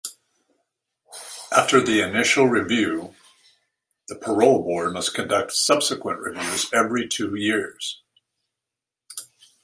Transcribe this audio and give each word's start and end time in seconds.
After 1.55 1.79
the 1.79 2.01
initial 2.01 2.45
review, 2.47 3.13
the 4.07 4.15
Parole 4.15 4.63
Board 4.63 4.93
must 4.93 5.13
conduct 5.13 5.51
subsequent 5.51 6.21
reviews 6.21 6.73
every 6.73 7.07
two 7.07 7.35
years. 7.35 8.01